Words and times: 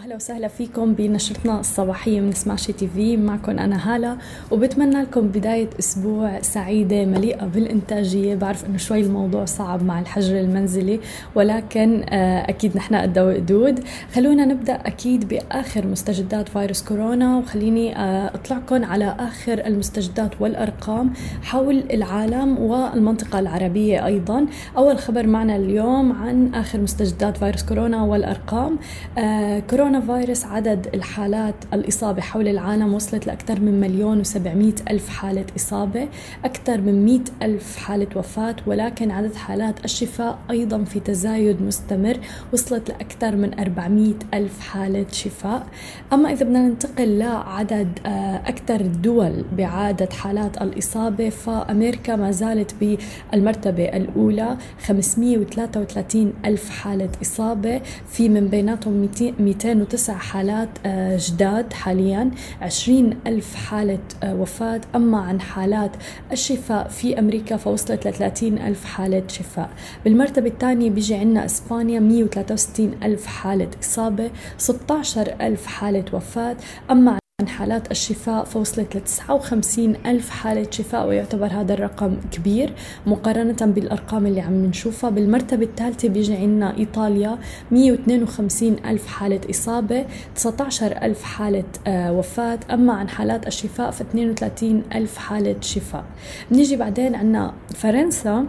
أهلا 0.00 0.14
وسهلا 0.14 0.48
فيكم 0.48 0.94
بنشرتنا 0.94 1.60
الصباحية 1.60 2.20
من 2.20 2.32
سماشي 2.32 2.72
تي 2.72 2.88
في. 2.88 3.16
معكم 3.16 3.58
أنا 3.58 3.94
هالة 3.94 4.16
وبتمنى 4.50 5.02
لكم 5.02 5.28
بداية 5.28 5.70
أسبوع 5.78 6.40
سعيدة 6.40 7.04
مليئة 7.04 7.44
بالإنتاجية. 7.46 8.34
بعرف 8.34 8.66
إنه 8.66 8.76
شوي 8.78 9.00
الموضوع 9.00 9.44
صعب 9.44 9.82
مع 9.82 10.00
الحجر 10.00 10.40
المنزلي 10.40 11.00
ولكن 11.34 12.04
آه، 12.08 12.50
أكيد 12.50 12.76
نحن 12.76 12.94
قد 12.94 13.18
وقدود 13.18 13.80
خلونا 14.14 14.44
نبدأ 14.44 14.74
أكيد 14.74 15.28
بآخر 15.28 15.86
مستجدات 15.86 16.48
فيروس 16.48 16.82
كورونا 16.82 17.38
وخليني 17.38 17.96
آه، 17.96 18.34
اطلعكم 18.34 18.84
على 18.84 19.16
آخر 19.18 19.66
المستجدات 19.66 20.30
والأرقام 20.40 21.12
حول 21.42 21.84
العالم 21.92 22.58
والمنطقة 22.58 23.38
العربية 23.38 24.06
أيضا. 24.06 24.46
أول 24.76 24.98
خبر 24.98 25.26
معنا 25.26 25.56
اليوم 25.56 26.12
عن 26.12 26.54
آخر 26.54 26.80
مستجدات 26.80 27.36
فيروس 27.36 27.62
كورونا 27.62 28.02
والأرقام. 28.02 28.78
آه، 29.18 29.58
كورونا 29.58 29.89
كورونا 29.90 30.16
فيروس 30.16 30.44
عدد 30.44 30.86
الحالات 30.94 31.54
الإصابة 31.72 32.20
حول 32.20 32.48
العالم 32.48 32.94
وصلت 32.94 33.26
لأكثر 33.26 33.60
من 33.60 33.80
مليون 33.80 34.20
وسبعمائة 34.20 34.74
ألف 34.90 35.08
حالة 35.08 35.44
إصابة 35.56 36.08
أكثر 36.44 36.80
من 36.80 37.04
مئة 37.04 37.24
ألف 37.42 37.76
حالة 37.76 38.06
وفاة 38.16 38.56
ولكن 38.66 39.10
عدد 39.10 39.34
حالات 39.34 39.84
الشفاء 39.84 40.38
أيضا 40.50 40.84
في 40.84 41.00
تزايد 41.00 41.62
مستمر 41.62 42.18
وصلت 42.52 42.88
لأكثر 42.88 43.36
من 43.36 43.60
أربعمائة 43.60 44.14
ألف 44.34 44.60
حالة 44.60 45.06
شفاء. 45.12 45.66
أما 46.12 46.32
إذا 46.32 46.44
بدنا 46.44 46.68
ننتقل 46.68 47.18
لعدد 47.18 47.98
آه، 48.06 48.36
أكثر 48.36 48.80
الدول 48.80 49.44
بعدد 49.58 50.12
حالات 50.12 50.62
الإصابة 50.62 51.28
فأمريكا 51.28 52.16
ما 52.16 52.30
زالت 52.30 52.74
بالمرتبة 52.80 53.84
الأولى 53.84 54.56
533 54.86 56.32
ألف 56.44 56.70
حالة 56.70 57.10
إصابة 57.22 57.80
في 58.08 58.28
من 58.28 58.48
بيناتهم 58.48 59.08
200 59.40 59.79
209 59.80 60.18
حالات 60.18 60.68
آه، 60.86 61.16
جداد 61.20 61.72
حاليا 61.72 62.30
20 62.62 63.14
ألف 63.26 63.54
حالة 63.54 63.98
آه، 64.22 64.34
وفاة. 64.34 64.80
أما 64.94 65.18
عن 65.20 65.40
حالات 65.40 65.90
الشفاء 66.32 66.88
في 66.88 67.18
أمريكا 67.18 67.56
فوصلت 67.56 68.06
ل 68.08 68.12
30 68.12 68.58
ألف 68.58 68.84
حالة 68.84 69.22
شفاء. 69.28 69.70
بالمرتبة 70.04 70.46
الثانية 70.48 70.90
بيجي 70.90 71.14
عندنا 71.14 71.44
إسبانيا 71.44 72.00
163 72.00 72.94
ألف 73.02 73.26
حالة 73.26 73.68
إصابة 73.82 74.30
16 74.58 75.34
ألف 75.40 75.66
حالة 75.66 76.04
وفاة. 76.12 76.56
أما 76.90 77.19
عن 77.40 77.48
حالات 77.48 77.90
الشفاء 77.90 78.44
فوصلت 78.44 78.96
ل 78.96 79.00
59 79.00 79.96
ألف 80.06 80.30
حالة 80.30 80.66
شفاء 80.70 81.08
ويعتبر 81.08 81.46
هذا 81.46 81.74
الرقم 81.74 82.16
كبير 82.32 82.72
مقارنة 83.06 83.56
بالأرقام 83.60 84.26
اللي 84.26 84.40
عم 84.40 84.64
نشوفها. 84.64 85.10
بالمرتبة 85.10 85.64
الثالثة 85.64 86.08
بيجي 86.08 86.34
عندنا 86.34 86.76
إيطاليا 86.76 87.38
152 87.70 88.76
ألف 88.84 89.06
حالة 89.06 89.40
إصابة 89.50 90.06
19 90.34 90.86
ألف 91.02 91.22
حالة 91.22 91.64
آه، 91.86 92.12
وفاة. 92.12 92.58
أما 92.70 92.92
عن 92.92 93.08
حالات 93.08 93.46
الشفاء 93.46 93.90
ف 93.90 94.00
32 94.00 94.82
ألف 94.94 95.16
حالة 95.18 95.56
شفاء. 95.60 96.04
بنيجي 96.50 96.76
بعدين 96.76 97.14
عندنا 97.14 97.54
فرنسا. 97.74 98.46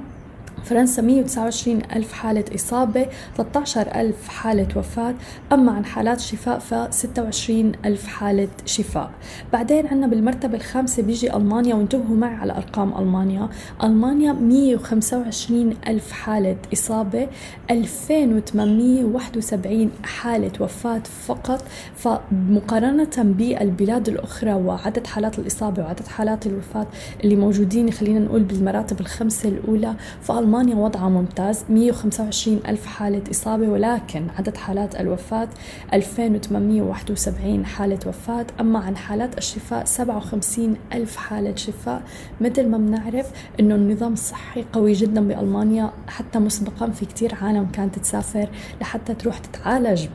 فرنسا 0.64 1.02
129 1.02 1.82
ألف 1.96 2.14
حالة 2.14 2.46
إصابة 2.56 3.06
13 3.38 3.88
ألف 3.96 4.28
حالة 4.28 4.68
وفاة. 4.76 5.16
أما 5.52 5.72
عن 5.72 5.86
حالات 5.86 6.20
شفاء 6.20 6.60
ف 6.60 6.74
26 6.94 7.72
ألف 7.86 8.08
حالة 8.08 8.48
شفاء. 8.66 9.12
بعدين 9.54 9.88
عندنا 9.88 10.08
بالمرتبة 10.08 10.58
الخامسة 10.58 11.04
بيجي 11.04 11.36
ألمانيا 11.36 11.76
وانتبهوا 11.76 12.16
معي 12.16 12.36
على 12.36 12.54
أرقام 12.58 12.98
ألمانيا. 12.98 13.50
ألمانيا 13.84 14.34
125 14.34 15.74
ألف 15.88 16.12
حالة 16.12 16.58
إصابة 16.74 17.28
2871 17.72 19.92
حالة 20.04 20.52
وفاة 20.60 21.02
فقط. 21.28 21.64
فمقارنة 21.96 23.10
بالبلاد 23.18 24.10
الأخرى 24.10 24.54
وعدد 24.54 25.08
حالات 25.08 25.40
الإصابة 25.40 25.84
وعدد 25.84 26.08
حالات 26.08 26.48
الوفاة 26.48 26.88
اللي 27.24 27.36
موجودين 27.36 27.92
خلينا 27.92 28.20
نقول 28.20 28.44
بالمراتب 28.44 29.00
الخمسة 29.00 29.50
الأولى 29.50 29.96
فألمانيا 30.22 30.51
ألمانيا 30.52 30.76
وضعها 30.76 31.10
ممتاز 31.10 31.66
125 31.70 32.60
ألف 32.68 32.86
حالة 32.86 33.22
إصابة 33.32 33.70
ولكن 33.70 34.28
عدد 34.38 34.58
حالات 34.58 34.96
الوفاة 34.96 35.48
2871 35.94 37.66
حالة 37.66 38.00
وفاة. 38.08 38.46
أما 38.60 38.80
عن 38.80 38.98
حالات 38.98 39.38
الشفاء 39.38 39.86
57 39.86 40.76
ألف 40.94 41.16
حالة 41.16 41.56
شفاء. 41.56 42.02
مثل 42.42 42.68
ما 42.68 42.78
بنعرف 42.78 43.32
أنه 43.60 43.76
النظام 43.76 44.14
الصحي 44.14 44.66
قوي 44.74 44.94
جدا 44.94 45.28
بألمانيا 45.28 45.92
حتى 46.08 46.40
مسبقا 46.40 46.90
في 46.90 47.06
كتير 47.06 47.36
عالم 47.42 47.68
كانت 47.74 48.00
تسافر 48.00 48.50
لحتى 48.82 49.14
تروح 49.14 49.38
تتعالج 49.38 50.06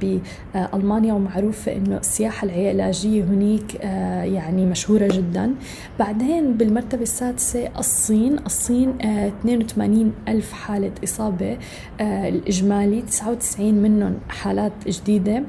بألمانيا. 0.54 1.12
ومعروفة 1.14 1.76
أنه 1.76 1.96
السياحة 1.96 2.44
العلاجية 2.46 3.24
هناك 3.24 3.76
آه، 3.80 4.22
يعني 4.22 4.66
مشهورة 4.66 5.08
جدا. 5.12 5.54
بعدين 5.98 6.52
بالمرتبة 6.52 7.02
السادسة 7.02 7.68
الصين. 7.78 8.38
الصين 8.46 8.88
82 9.00 10.12
آه، 10.25 10.25
ألف 10.28 10.52
حالة 10.52 10.92
إصابة 11.04 11.58
آه، 12.00 12.28
الإجمالي 12.28 13.02
99 13.02 13.74
منهم 13.74 14.18
حالات 14.28 14.72
جديدة. 14.88 15.42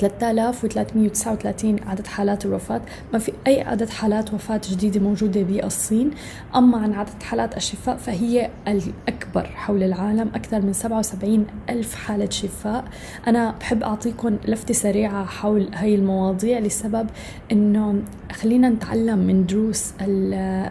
3339 0.00 1.76
عدد 1.86 2.06
حالات 2.06 2.46
الوفاة. 2.46 2.80
ما 3.12 3.18
في 3.18 3.32
أي 3.46 3.60
عدد 3.60 3.88
حالات 3.90 4.34
وفاة 4.34 4.60
جديدة 4.70 5.00
موجودة 5.00 5.42
بالصين. 5.42 6.10
أما 6.56 6.78
عن 6.78 6.92
عدد 6.92 7.22
حالات 7.22 7.56
الشفاء 7.56 7.96
فهي 7.96 8.50
الأكبر 8.68 9.46
حول 9.46 9.82
العالم 9.82 10.30
أكثر 10.34 10.60
من 10.60 10.72
77 10.72 11.46
ألف 11.70 11.94
حالة 11.94 12.30
شفاء. 12.30 12.84
أنا 13.26 13.54
بحب 13.60 13.82
أعطيكم 13.82 14.36
لفتة 14.48 14.74
سريعة 14.74 15.24
حول 15.24 15.68
هاي 15.74 15.94
المواضيع 15.94 16.58
لسبب 16.58 17.06
أنه 17.52 18.02
خلينا 18.32 18.68
نتعلم 18.68 19.18
من 19.18 19.46
دروس 19.46 19.92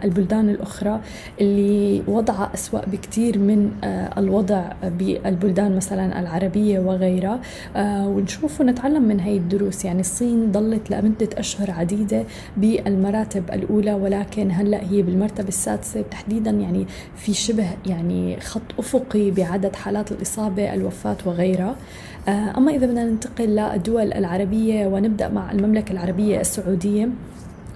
البلدان 0.04 0.48
الأخرى 0.48 1.00
اللي 1.40 2.02
وضعها 2.06 2.50
أسوأ 2.54 2.80
بكثير 2.86 3.38
من 3.38 3.70
آه، 3.84 4.18
الوضع 4.20 4.72
بالبلدان 4.82 5.76
مثلا 5.76 6.20
العربية 6.20 6.80
وغيرها. 6.80 7.40
آه، 7.76 8.08
ونشوف 8.08 8.60
ونتعلم 8.60 9.02
من 9.02 9.19
هاي 9.20 9.36
الدروس. 9.36 9.84
يعني 9.84 10.00
الصين 10.00 10.52
ضلت 10.52 10.90
لمدة 10.90 11.28
أشهر 11.34 11.70
عديدة 11.70 12.24
بالمراتب 12.56 13.44
الأولى 13.52 13.92
ولكن 13.92 14.50
هلأ 14.50 14.82
هي 14.90 15.02
بالمرتبة 15.02 15.48
السادسة. 15.48 16.02
تحديدا 16.02 16.50
يعني 16.50 16.86
في 17.16 17.34
شبه 17.34 17.66
يعني 17.86 18.40
خط 18.40 18.62
أفقي 18.78 19.30
بعدد 19.30 19.76
حالات 19.76 20.12
الإصابة 20.12 20.74
الوفاة 20.74 21.16
وغيرها. 21.26 21.76
آه، 22.28 22.58
أما 22.58 22.72
إذا 22.72 22.86
بدنا 22.86 23.04
ننتقل 23.04 23.48
للدول 23.56 24.12
العربية 24.12 24.86
ونبدأ 24.86 25.28
مع 25.28 25.52
المملكة 25.52 25.92
العربية 25.92 26.40
السعودية. 26.40 27.08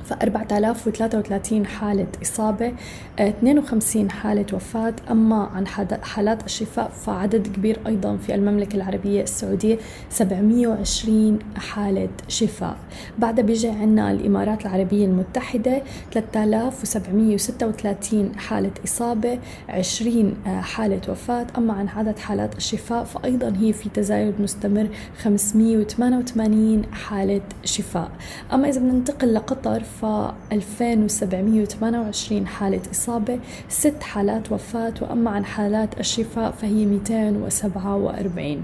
ف 0.05 0.13
4033 0.13 1.67
حالة 1.67 2.07
إصابة 2.23 2.73
52 3.19 4.11
حالة 4.11 4.47
وفاة. 4.53 4.95
أما 5.11 5.37
عن 5.37 5.67
حالات 6.03 6.45
الشفاء 6.45 6.89
فعدد 6.89 7.47
كبير 7.47 7.79
أيضا 7.87 8.17
في 8.17 8.35
المملكة 8.35 8.77
العربية 8.77 9.23
السعودية 9.23 9.79
720 10.11 11.39
حالة 11.57 12.09
شفاء. 12.29 12.77
بعدها 13.19 13.45
بيجي 13.45 13.69
عنا 13.69 14.11
الإمارات 14.11 14.67
العربية 14.67 15.07
المتحدة 15.07 15.83
3736 16.13 18.33
حالة 18.39 18.71
إصابة 18.85 19.39
20 19.69 20.35
حالة 20.47 21.01
وفاة. 21.09 21.47
أما 21.59 21.73
عن 21.73 21.89
عدد 21.89 22.19
حالات 22.19 22.57
الشفاء 22.57 23.05
فأيضا 23.05 23.53
هي 23.61 23.73
في 23.73 23.89
تزايد 23.89 24.41
مستمر 24.41 24.89
588 25.23 26.83
حالة 26.93 27.41
شفاء. 27.65 28.11
أما 28.53 28.69
إذا 28.69 28.81
بننتقل 28.81 29.35
لقطر 29.35 29.83
2728 30.03 32.47
حالة 32.47 32.81
إصابة 32.91 33.39
ست 33.69 34.03
حالات 34.03 34.53
وفاة 34.53 34.95
وأما 35.03 35.31
عن 35.31 35.45
حالات 35.45 36.01
الشفاء 36.01 36.51
فهي 36.51 36.87
247 36.87 38.63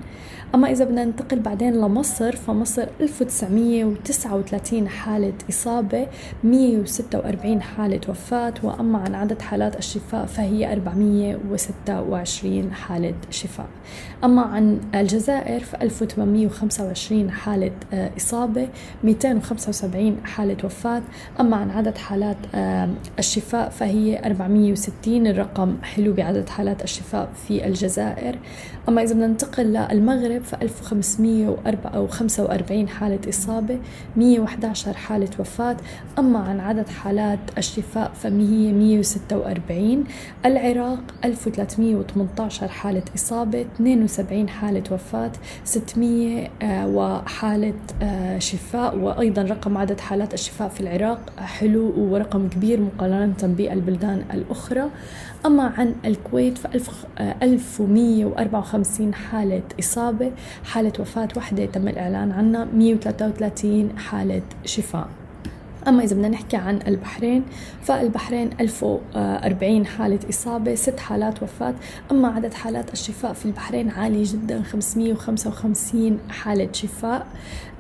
أما 0.54 0.70
إذا 0.70 0.84
بدنا 0.84 1.04
ننتقل 1.04 1.38
بعدين 1.40 1.74
لمصر 1.80 2.36
فمصر 2.36 2.86
1939 3.00 4.88
حالة 4.88 5.32
إصابة 5.50 6.06
146 6.44 7.62
حالة 7.62 8.00
وفاة 8.08 8.54
وأما 8.62 8.98
عن 8.98 9.14
عدد 9.14 9.42
حالات 9.42 9.78
الشفاء 9.78 10.26
فهي 10.26 10.72
426 10.72 12.72
حالة 12.72 13.14
شفاء. 13.30 13.66
أما 14.24 14.42
عن 14.42 14.80
الجزائر 14.94 15.60
ف 15.60 15.74
1825 15.74 17.30
حالة 17.30 17.70
آه، 17.92 18.10
إصابة 18.16 18.68
275 19.04 20.16
حالة 20.24 20.56
وفاة 20.64 21.02
أما 21.40 21.56
عن 21.56 21.70
عدد 21.70 21.98
حالات 21.98 22.36
الشفاء 23.18 23.68
فهي 23.70 24.18
460 24.26 25.26
الرقم. 25.26 25.76
حلو 25.82 26.12
بعدد 26.12 26.48
حالات 26.48 26.84
الشفاء 26.84 27.28
في 27.48 27.66
الجزائر. 27.66 28.38
أما 28.88 29.02
إذا 29.02 29.12
بدنا 29.14 29.26
ننتقل 29.26 29.64
للمغرب 29.92 30.42
ف 30.42 30.54
1545 30.54 32.88
حالة 32.88 33.18
إصابة 33.28 33.78
111 34.16 34.94
حالة 34.94 35.28
وفاة. 35.38 35.76
أما 36.18 36.38
عن 36.38 36.60
عدد 36.60 36.88
حالات 36.88 37.38
الشفاء 37.58 38.10
فهي 38.14 38.72
146 38.72 40.04
العراق 40.46 41.00
1318 41.24 42.68
حالة 42.68 43.02
إصابة 43.14 43.60
72 43.60 44.48
حالة 44.48 44.82
وفاة 44.90 45.32
600 45.64 46.48
آه، 46.62 46.86
وحالة 46.88 47.74
آه، 48.02 48.38
شفاء. 48.38 48.96
وأيضا 48.98 49.42
رقم 49.42 49.76
عدد 49.78 50.00
حالات 50.00 50.34
الشفاء 50.34 50.68
في 50.68 50.80
العراق 50.80 51.09
حلو 51.38 51.92
ورقم 51.96 52.48
كبير 52.48 52.80
مقارنة 52.80 53.42
بالبلدان 53.42 54.24
الأخرى. 54.34 54.90
أما 55.46 55.62
عن 55.62 55.94
الكويت 56.04 56.58
ف 56.58 56.66
1154 57.42 59.14
حالة 59.14 59.62
إصابة 59.80 60.32
حالة 60.64 60.92
وفاة 60.98 61.28
واحدة 61.36 61.66
تم 61.66 61.88
الإعلان 61.88 62.32
عنها 62.32 62.64
133 62.64 63.98
حالة 63.98 64.42
شفاء. 64.64 65.08
أما 65.88 66.04
إذا 66.04 66.14
بدنا 66.14 66.28
نحكي 66.28 66.56
عن 66.56 66.78
البحرين 66.86 67.42
فالبحرين 67.82 68.50
1040 68.60 69.86
حالة 69.86 70.18
إصابة 70.30 70.74
ست 70.74 71.00
حالات 71.00 71.42
وفاة. 71.42 71.74
أما 72.10 72.28
عدد 72.28 72.54
حالات 72.54 72.92
الشفاء 72.92 73.32
في 73.32 73.46
البحرين 73.46 73.90
عالي 73.90 74.22
جدا 74.22 74.62
555 74.62 76.18
حالة 76.30 76.68
شفاء. 76.72 77.26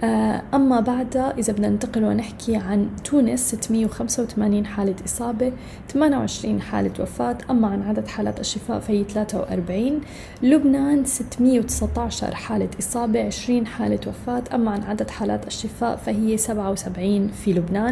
آه، 0.04 0.42
أما 0.54 0.80
بعدها 0.80 1.34
إذا 1.38 1.52
بدنا 1.52 1.68
ننتقل 1.68 2.04
ونحكي 2.04 2.56
عن 2.56 2.88
تونس 3.04 3.50
685 3.50 4.66
حالة 4.66 4.94
إصابة 5.04 5.52
28 5.88 6.60
حالة 6.60 6.92
وفاة. 7.00 7.38
أما 7.50 7.68
عن 7.68 7.82
عدد 7.82 8.08
حالات 8.08 8.40
الشفاء 8.40 8.80
فهي 8.80 9.04
43 9.04 10.00
لبنان 10.42 11.04
619 11.04 12.34
حالة 12.34 12.68
إصابة 12.78 13.26
20 13.26 13.66
حالة 13.66 14.00
وفاة. 14.06 14.42
أما 14.54 14.70
عن 14.70 14.82
عدد 14.82 15.10
حالات 15.10 15.46
الشفاء 15.46 15.96
فهي 15.96 16.36
77 16.36 17.28
في 17.28 17.52
لبنان. 17.52 17.89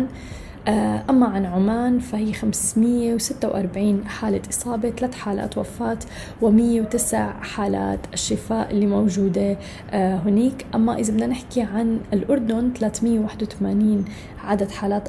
آه، 0.68 1.02
أما 1.10 1.26
عن 1.26 1.46
عمان 1.46 1.98
فهي 1.98 2.32
546 2.32 4.04
حالة 4.06 4.40
إصابة 4.50 4.90
ثلاث 4.90 5.14
حالات 5.14 5.58
وفاة 5.58 5.98
و109 6.42 7.14
حالات 7.42 7.98
الشفاء 8.12 8.70
اللي 8.70 8.86
موجودة 8.86 9.56
آه، 9.90 10.16
هناك 10.16 10.66
أما 10.74 10.98
إذا 10.98 11.12
بدنا 11.12 11.26
نحكي 11.26 11.62
عن 11.62 12.00
الأردن 12.12 12.72
381 12.72 14.04
عدد 14.44 14.70
حالات 14.70 15.08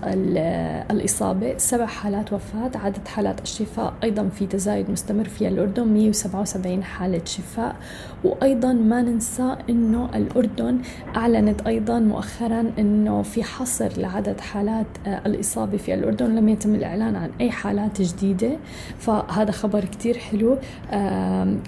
الإصابة 0.92 1.58
سبع 1.58 1.86
حالات 1.86 2.34
وفاة 2.34 2.72
عدد 2.76 3.08
حالات 3.08 3.42
الشفاء 3.42 3.94
أيضا 4.04 4.30
في 4.30 4.46
تزايد 4.48 4.92
مستمر 4.92 5.24
في 5.24 5.48
الأردن 5.48 5.88
177 5.88 6.84
حالة 6.84 7.22
شفاء. 7.26 7.76
وأيضا 8.24 8.74
ما 8.74 9.02
ننسى 9.02 9.56
أنه 9.70 10.10
الأردن 10.16 10.80
أعلنت 11.16 11.62
أيضا 11.68 12.00
مؤخرا 12.00 12.72
أنه 12.80 13.22
في 13.22 13.44
حصر 13.44 13.90
لعدد 13.98 14.40
حالات 14.42 14.86
آه، 15.08 15.22
الإصابة 15.26 15.78
في 15.78 15.94
الأردن 15.94 16.36
لم 16.36 16.50
يتم 16.50 16.76
الإعلان 16.76 17.16
عن 17.16 17.30
أي 17.42 17.52
حالات 17.52 18.02
جديدة. 18.02 18.52
فهذا 19.00 19.52
خبر 19.52 19.86
كتير 19.86 20.18
حلو 20.18 20.58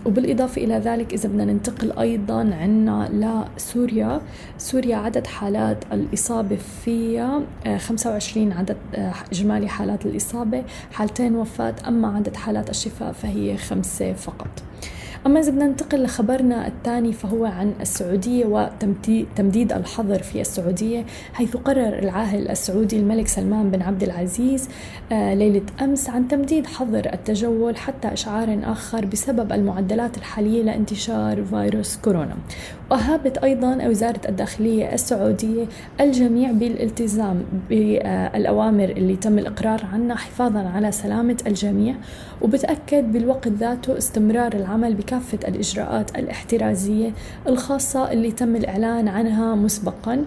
وبالإضافة 0.05 0.63
إلى 0.63 0.73
ذلك 0.77 1.13
إذا 1.13 1.29
بدنا 1.29 1.45
ننتقل 1.45 1.91
أيضا 1.99 2.53
عنا 2.61 3.09
لسوريا. 3.57 4.21
سوريا 4.57 4.95
عدد 4.97 5.27
حالات 5.27 5.77
الإصابة 5.91 6.55
فيها 6.85 7.41
25 7.77 8.51
عدد 8.51 8.77
آه، 8.95 9.13
إجمالي 9.31 9.67
حالات 9.69 10.05
الإصابة 10.05 10.63
حالتين 10.91 11.35
وفاة 11.35 11.75
أما 11.87 12.15
عدد 12.15 12.35
حالات 12.35 12.69
الشفاء 12.69 13.11
فهي 13.11 13.57
خمسة 13.57 14.13
فقط. 14.13 14.63
أما 15.25 15.39
إذا 15.39 15.51
بدنا 15.51 15.67
ننتقل 15.67 16.03
لخبرنا 16.03 16.67
الثاني 16.67 17.13
فهو 17.13 17.45
عن 17.45 17.73
السعودية 17.81 18.45
وتمديد 18.45 19.73
الحظر 19.73 20.23
في 20.23 20.41
السعودية 20.41 21.05
حيث 21.33 21.57
قرر 21.57 21.99
العاهل 21.99 22.49
السعودي 22.49 22.97
الملك 22.97 23.27
سلمان 23.27 23.71
بن 23.71 23.81
عبد 23.81 24.03
العزيز 24.03 24.69
آه، 25.11 25.33
ليلة 25.33 25.61
أمس 25.81 26.09
عن 26.09 26.27
تمديد 26.27 26.67
حظر 26.67 27.13
التجول 27.13 27.77
حتى 27.77 28.13
إشعار 28.13 28.59
آخر 28.63 29.05
بسبب 29.05 29.51
المعدلات 29.51 30.17
الحالية 30.17 30.63
لانتشار 30.63 31.43
فيروس 31.43 31.97
كورونا. 31.97 32.35
وهابت 32.91 33.37
أيضا 33.37 33.87
وزارة 33.87 34.21
الداخلية 34.29 34.93
السعودية 34.93 35.65
الجميع 35.99 36.51
بالالتزام 36.51 37.43
بالأوامر 37.69 38.89
اللي 38.89 39.15
تم 39.15 39.39
الإقرار 39.39 39.85
عنها 39.93 40.15
حفاظا 40.15 40.59
على 40.59 40.91
سلامة 40.91 41.37
الجميع 41.47 41.95
وبتأكد 42.41 43.11
بالوقت 43.11 43.47
ذاته 43.47 43.97
استمرار 43.97 44.53
العمل 44.53 44.93
بكافة 45.11 45.47
الإجراءات 45.47 46.15
الاحترازية 46.15 47.13
الخاصة 47.47 48.11
اللي 48.11 48.31
تم 48.31 48.55
الإعلان 48.55 49.07
عنها 49.07 49.55
مسبقا. 49.55 50.25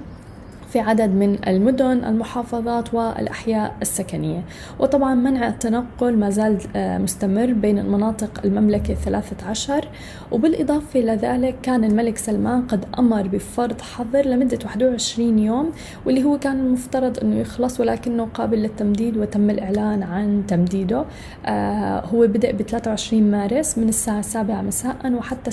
في 0.75 0.81
عدد 0.81 1.11
من 1.11 1.49
المدن 1.49 2.05
المحافظات 2.05 2.95
والأحياء 2.95 3.77
السكنية. 3.83 4.43
وطبعا 4.79 5.15
منع 5.15 5.49
التنقل 5.49 6.17
ما 6.17 6.31
زال 6.31 6.59
آه، 6.77 6.99
مستمر 6.99 7.53
بين 7.53 7.79
المناطق 7.79 8.41
المملكة 8.45 8.93
الثلاثة 8.93 9.47
عشر. 9.47 9.89
وبالإضافة 10.33 11.01
إلى 11.01 11.13
ذلك 11.13 11.55
كان 11.63 11.85
الملك 11.85 12.19
سلمان 12.19 12.63
قد 12.67 12.85
أمر 12.99 13.29
بفرض 13.29 13.81
حظر 13.81 14.27
لمدة 14.27 14.59
21 14.65 15.39
يوم 15.39 15.73
واللي 16.07 16.25
هو 16.25 16.39
كان 16.39 16.61
المفترض 16.61 17.19
أنه 17.19 17.37
يخلص 17.37 17.81
ولكنه 17.81 18.25
قابل 18.25 18.59
للتمديد 18.59 19.17
وتم 19.17 19.51
الإعلان 19.51 20.03
عن 20.03 20.43
تمديده. 20.49 21.05
آه 21.47 22.01
هو 22.01 22.27
بدأ 22.27 22.53
ب 22.53 22.63
23 22.63 23.31
مارس 23.31 23.79
من 23.79 23.89
الساعة 23.89 24.19
السابعة 24.19 24.63
مساء 24.63 25.13
وحتى 25.13 25.49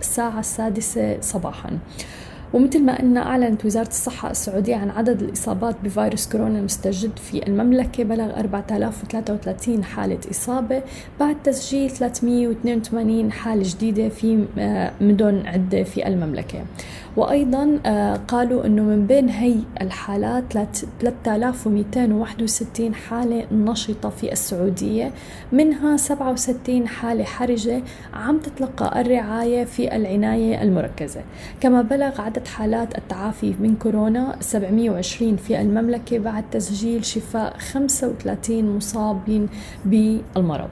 الساعة 0.00 0.38
السادسة 0.40 1.20
صباحا. 1.20 1.70
ومثل 2.52 2.84
ما 2.84 2.98
قلنا 2.98 3.20
أعلنت 3.26 3.64
وزارة 3.64 3.88
الصحة 3.88 4.30
السعودية 4.30 4.76
عن 4.76 4.90
عدد 4.90 5.22
الإصابات 5.22 5.76
بفيروس 5.84 6.28
كورونا 6.28 6.58
المستجد 6.58 7.18
في 7.18 7.46
المملكة 7.46 8.04
بلغ 8.04 8.40
4033 8.40 9.84
حالة 9.84 10.18
إصابة 10.30 10.82
بعد 11.20 11.36
تسجيل 11.44 11.90
382 11.90 13.32
حالة 13.32 13.62
جديدة 13.66 14.08
في 14.08 14.44
آه، 14.58 14.92
مدن 15.00 15.42
عدة 15.46 15.82
في 15.82 16.06
المملكة. 16.08 16.64
وأيضا 17.16 17.78
آه، 17.86 18.16
قالوا 18.16 18.66
أنه 18.66 18.82
من 18.82 19.06
بين 19.06 19.28
هي 19.28 19.56
الحالات 19.80 20.44
3261 20.52 22.94
حالة 22.94 23.46
نشطة 23.52 24.08
في 24.08 24.32
السعودية 24.32 25.12
منها 25.52 25.96
67 25.96 26.88
حالة 26.88 27.24
حرجة 27.24 27.82
عم 28.14 28.38
تتلقى 28.38 29.00
الرعاية 29.00 29.64
في 29.64 29.96
العناية 29.96 30.62
المركزة. 30.62 31.20
كما 31.60 31.82
بلغ 31.82 32.20
عدد 32.20 32.48
حالات 32.48 32.98
التعافي 32.98 33.54
من 33.60 33.76
كورونا 33.76 34.36
720 34.40 35.36
في 35.36 35.60
المملكة 35.60 36.18
بعد 36.18 36.44
تسجيل 36.50 37.04
شفاء 37.04 37.58
35 37.58 38.76
مصابين 38.76 39.48
بالمرض. 39.84 40.70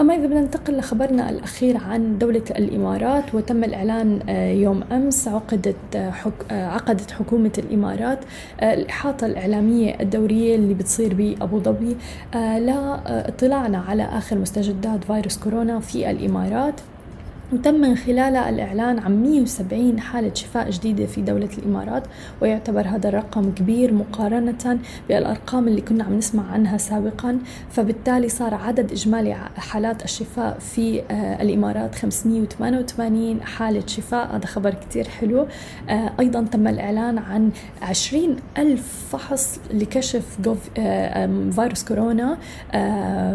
أما 0.00 0.14
إذا 0.14 0.26
بدنا 0.26 0.40
ننتقل 0.40 0.76
لخبرنا 0.76 1.30
الأخير 1.30 1.76
عن 1.76 2.18
دولة 2.18 2.42
الإمارات 2.50 3.34
وتم 3.34 3.64
الإعلان 3.64 4.20
آه، 4.28 4.50
يوم 4.50 4.82
أمس 4.92 5.28
عقدت 5.28 5.76
آه، 5.96 6.10
حك... 6.10 6.32
آه، 6.50 6.66
عقدت 6.66 7.10
حكومة 7.10 7.52
الإمارات 7.58 8.18
الإحاطة 8.62 9.26
الإعلامية 9.26 10.00
الدورية 10.00 10.56
اللي 10.56 10.74
بتصير 10.74 11.14
بأبو 11.14 11.58
ظبي 11.58 11.96
لاطلاعنا 12.34 13.78
على 13.88 14.02
آخر 14.02 14.38
مستجدات 14.38 15.04
فيروس 15.04 15.38
كورونا 15.38 15.80
في 15.80 16.10
الإمارات. 16.10 16.80
وتم 17.52 17.74
من 17.74 17.96
خلالها 17.96 18.48
الإعلان 18.48 18.98
عن 18.98 19.22
170 19.22 20.00
حالة 20.00 20.34
شفاء 20.34 20.70
جديدة 20.70 21.06
في 21.06 21.22
دولة 21.22 21.48
الإمارات 21.58 22.02
ويعتبر 22.40 22.86
هذا 22.88 23.08
الرقم 23.08 23.50
كبير 23.54 23.94
مقارنة 23.94 24.78
بالأرقام 25.08 25.68
اللي 25.68 25.80
كنا 25.80 26.04
عم 26.04 26.14
نسمع 26.14 26.52
عنها 26.52 26.78
سابقا. 26.78 27.38
فبالتالي 27.70 28.28
صار 28.28 28.54
عدد 28.54 28.92
إجمالي 28.92 29.34
حالات 29.56 30.04
الشفاء 30.04 30.58
في 30.58 31.02
آه، 31.10 31.42
الإمارات 31.42 31.94
588 31.94 33.42
حالة 33.42 33.86
شفاء. 33.86 34.36
هذا 34.36 34.46
خبر 34.46 34.74
كتير 34.74 35.08
حلو. 35.08 35.46
آه، 35.88 36.12
أيضا 36.20 36.42
تم 36.42 36.68
الإعلان 36.68 37.18
عن 37.18 37.50
20 37.82 38.36
ألف 38.58 39.08
فحص 39.12 39.58
لكشف 39.74 40.38
آه، 40.78 41.50
فيروس 41.50 41.84
كورونا 41.84 42.38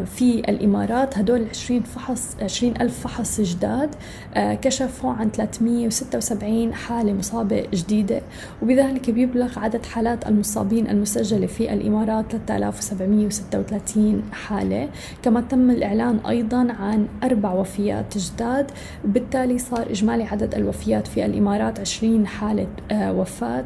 في 0.05 0.43
الإمارات. 0.50 1.17
هدول 1.17 1.45
20 1.50 1.83
فحص 1.83 2.36
20 2.41 2.74
ألف 2.81 3.00
فحص 3.00 3.41
جداد. 3.41 3.95
كشفوا 4.36 5.12
عن 5.12 5.32
376 5.32 6.74
حالة 6.74 7.14
مصابة 7.14 7.64
جديدة 7.74 8.22
وبذلك 8.62 9.10
بيبلغ 9.12 9.60
عدد 9.60 9.86
حالات 9.86 10.28
المصابين 10.28 10.88
المسجلة 10.88 11.48
في 11.48 11.74
الإمارات 11.74 12.26
3736 12.48 14.24
حالة. 14.32 14.90
كما 15.24 15.42
تم 15.42 15.72
الإعلان 15.72 16.20
أيضا 16.28 16.68
عن 16.80 17.08
أربع 17.24 17.54
وفيات 17.54 18.18
جداد 18.18 18.72
بالتالي 19.06 19.58
صار 19.58 19.90
إجمالي 19.90 20.24
عدد 20.24 20.56
الوفيات 20.56 21.08
في 21.08 21.26
الإمارات 21.26 21.80
20 21.80 22.28
حالة 22.28 22.68
وفاة. 22.94 23.66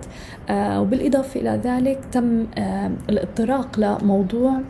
وبالإضافة 0.52 1.40
إلى 1.40 1.60
ذلك 1.64 2.00
تم 2.12 2.46
الإطراق 3.10 3.80
لموضوع 3.80 4.62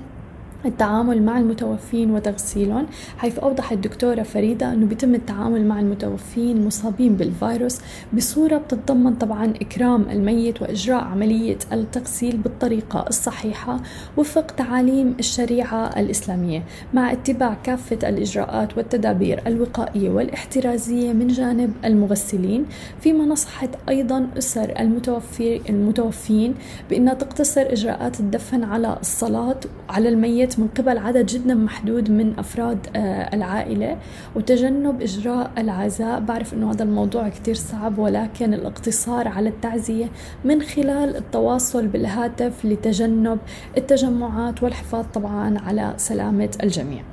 التعامل 0.66 1.24
مع 1.24 1.38
المتوفين 1.38 2.12
وتغسيلهم 2.12 2.86
حيث 3.18 3.40
أوضحت 3.40 3.72
الدكتورة 3.74 4.24
فريدة 4.24 4.74
أنه 4.74 4.86
بيتم 4.86 5.16
التعامل 5.16 5.66
مع 5.68 5.80
المتوفين 5.80 6.58
المصابين 6.58 7.16
بالفيروس 7.16 7.80
بصورة 8.14 8.58
بتتضمن 8.58 9.16
طبعا 9.16 9.54
إكرام 9.62 10.02
الميت 10.10 10.62
وإجراء 10.62 11.04
عملية 11.04 11.58
التغسيل 11.72 12.38
بالطريقة 12.38 13.06
الصحيحة 13.10 13.80
وفق 14.18 14.46
تعاليم 14.52 15.16
الشريعة 15.20 16.00
الإسلامية 16.00 16.64
مع 16.94 17.12
اتباع 17.12 17.58
كافة 17.64 18.10
الإجراءات 18.10 18.78
والتدابير 18.78 19.42
الوقائية 19.48 20.10
والاحترازية 20.10 21.14
من 21.14 21.28
جانب 21.28 21.74
المغسلين. 21.86 22.66
فيما 23.02 23.26
نصحت 23.26 23.70
أيضا 23.90 24.28
أسر 24.38 24.74
المتوفي 24.80 25.62
المتوفين 25.70 26.56
بأنها 26.90 27.14
تقتصر 27.14 27.62
إجراءات 27.62 28.20
الدفن 28.20 28.64
على 28.64 28.98
الصلاة 29.02 29.60
على 29.90 30.10
الميت 30.10 30.51
من 30.60 30.68
قبل 30.68 30.98
عدد 30.98 31.26
جدا 31.26 31.54
محدود 31.54 32.12
من 32.12 32.40
أفراد 32.40 32.88
آه، 32.96 33.36
العائلة 33.36 33.98
وتجنب 34.36 35.02
إجراء 35.02 35.52
العزاء. 35.58 36.20
بعرف 36.20 36.54
أنه 36.54 36.72
هذا 36.72 36.84
الموضوع 36.84 37.30
كتير 37.30 37.56
صعب 37.56 37.98
ولكن 38.00 38.54
الاقتصار 38.54 39.28
على 39.28 39.50
التعزية 39.50 40.10
من 40.46 40.62
خلال 40.62 41.16
التواصل 41.16 41.88
بالهاتف 41.88 42.66
لتجنب 42.66 43.40
التجمعات 43.78 44.64
والحفاظ 44.64 45.06
طبعا 45.14 45.60
على 45.60 45.94
سلامة 45.98 46.50
الجميع. 46.64 47.04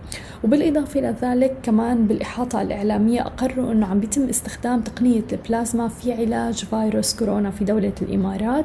وبالإضافة 0.45 1.01
إلى 1.01 1.15
ذلك 1.23 1.57
كمان 1.63 2.07
بالإحاطة 2.07 2.63
الإعلامية 2.63 3.21
أقروا 3.21 3.73
أنه 3.73 3.87
عم 3.87 4.01
بيتم 4.01 4.29
استخدام 4.29 4.81
تقنية 4.81 5.23
البلازما 5.33 5.89
في 5.89 6.13
علاج 6.13 6.65
فيروس 6.65 7.17
كورونا 7.17 7.51
في 7.51 7.65
دولة 7.65 7.93
الإمارات. 8.03 8.65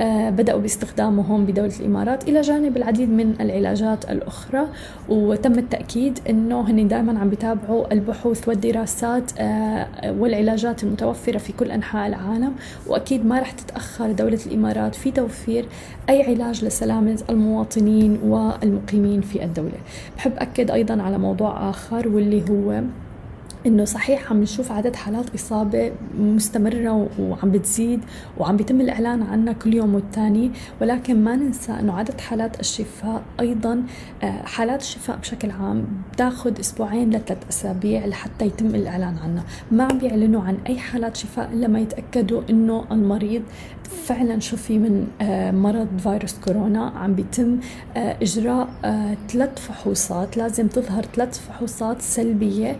آه 0.00 0.30
بدأوا 0.30 0.60
باستخدامه 0.60 1.22
هون 1.22 1.46
بدولة 1.46 1.72
الإمارات 1.80 2.28
إلى 2.28 2.40
جانب 2.40 2.76
العديد 2.76 3.08
من 3.08 3.34
العلاجات 3.40 4.10
الأخرى. 4.10 4.68
وتم 5.08 5.58
التأكيد 5.58 6.18
أنه 6.30 6.60
هن 6.60 6.88
دائما 6.88 7.18
عم 7.18 7.30
بيتابعوا 7.30 7.92
البحوث 7.92 8.48
والدراسات 8.48 9.30
آه 9.38 9.86
والعلاجات 10.18 10.84
المتوفرة 10.84 11.38
في 11.38 11.52
كل 11.52 11.70
أنحاء 11.70 12.08
العالم. 12.08 12.52
وأكيد 12.86 13.26
ما 13.26 13.38
رح 13.40 13.50
تتأخر 13.50 14.12
دولة 14.12 14.38
الإمارات 14.46 14.94
في 14.94 15.10
توفير 15.10 15.66
أي 16.08 16.22
علاج 16.22 16.64
لسلامة 16.64 17.22
المواطنين 17.30 18.18
والمقيمين 18.24 19.20
في 19.20 19.44
الدولة. 19.44 19.78
بحب 20.16 20.32
أكد 20.38 20.70
أيضا 20.70 21.02
على 21.02 21.13
موضوع 21.18 21.70
آخر 21.70 22.08
واللي 22.08 22.42
هو 22.50 22.82
إنه 23.66 23.84
صحيح 23.84 24.30
عم 24.30 24.42
نشوف 24.42 24.72
عدد 24.72 24.96
حالات 24.96 25.34
إصابة 25.34 25.92
مستمرة 26.18 27.08
وعم 27.18 27.50
بتزيد 27.50 28.00
وعم 28.38 28.56
بيتم 28.56 28.80
الإعلان 28.80 29.22
عنها 29.22 29.52
كل 29.52 29.74
يوم 29.74 29.94
والتاني 29.94 30.50
ولكن 30.80 31.24
ما 31.24 31.36
ننسى 31.36 31.72
إنه 31.72 31.92
عدد 31.98 32.20
حالات 32.20 32.60
الشفاء 32.60 33.22
أيضا 33.40 33.82
آه، 34.22 34.42
حالات 34.42 34.80
الشفاء 34.80 35.16
بشكل 35.16 35.50
عام 35.50 35.84
بتاخذ 36.12 36.60
أسبوعين 36.60 37.10
لثلاث 37.10 37.38
أسابيع 37.50 38.06
لحتى 38.06 38.46
يتم 38.46 38.66
الإعلان 38.66 39.16
عنها. 39.24 39.44
ما 39.70 39.84
عم 39.84 39.98
بيعلنوا 39.98 40.42
عن 40.42 40.58
أي 40.66 40.78
حالات 40.78 41.16
شفاء 41.16 41.52
إلا 41.52 41.68
ما 41.68 41.80
يتأكدوا 41.80 42.42
إنه 42.50 42.84
المريض 42.90 43.42
فعلا 44.04 44.40
شفي 44.40 44.78
من 44.78 45.06
آه، 45.20 45.50
مرض 45.50 45.88
فيروس 45.98 46.34
كورونا. 46.44 46.92
عم 46.96 47.14
بيتم 47.14 47.58
آه، 47.96 48.16
إجراء 48.22 48.68
ثلاث 49.28 49.58
فحوصات 49.58 50.36
لازم 50.36 50.68
تظهر 50.68 51.04
ثلاث 51.14 51.38
فحوصات 51.38 52.02
سلبية 52.02 52.76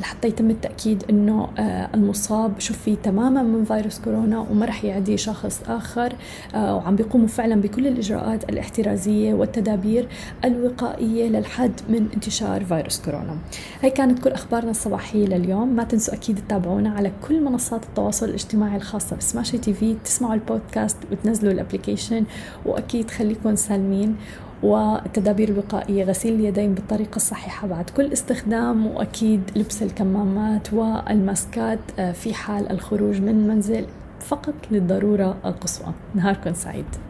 لحتى 0.00 0.28
يتم 0.28 0.50
التأكيد 0.50 1.04
أنه 1.10 1.48
آه، 1.58 1.88
المصاب 1.94 2.60
شفي 2.60 2.96
تماما 2.96 3.42
من 3.42 3.64
فيروس 3.64 3.98
كورونا 3.98 4.38
وما 4.38 4.66
رح 4.66 4.84
يعدي 4.84 5.16
شخص 5.16 5.60
آخر. 5.68 6.12
آه، 6.54 6.76
وعم 6.76 6.96
بيقوموا 6.96 7.26
فعلا 7.26 7.60
بكل 7.60 7.86
الإجراءات 7.86 8.50
الاحترازية 8.50 9.34
والتدابير 9.34 10.08
الوقائية 10.44 11.28
للحد 11.28 11.80
من 11.88 12.08
انتشار 12.14 12.64
فيروس 12.64 13.00
كورونا. 13.00 13.36
هي 13.80 13.90
كانت 13.90 14.18
كل 14.18 14.30
أخبارنا 14.30 14.70
الصباحية 14.70 15.26
لليوم. 15.26 15.68
ما 15.68 15.84
تنسوا 15.84 16.14
أكيد 16.14 16.38
تتابعونا 16.38 16.90
على 16.90 17.12
كل 17.28 17.44
منصات 17.44 17.84
التواصل 17.84 18.28
الاجتماعي 18.28 18.76
الخاصة 18.76 19.16
بسماشي 19.16 19.58
TV. 19.58 19.96
تسمعوا 20.04 20.34
البودكاست 20.34 20.96
وتنزلوا 21.12 21.52
ال 21.52 21.58
application 21.58 22.24
وأكيد 22.66 23.10
خليكم 23.10 23.56
سالمين. 23.56 24.16
والتدابير 24.62 25.48
الوقائية 25.48 26.04
غسيل 26.04 26.34
اليدين 26.34 26.74
بالطريقة 26.74 27.16
الصحيحة 27.16 27.68
بعد 27.68 27.90
كل 27.90 28.12
استخدام 28.12 28.86
وأكيد 28.86 29.40
لبس 29.56 29.82
الكمامات 29.82 30.72
والماسكات 30.72 31.78
آه، 31.98 32.12
في 32.12 32.34
حال 32.34 32.70
الخروج 32.70 33.20
من 33.20 33.28
المنزل 33.28 33.86
فقط 34.20 34.54
للضرورة 34.70 35.36
القصوى. 35.44 35.92
نهاركم 36.14 36.54
سعيد. 36.54 37.05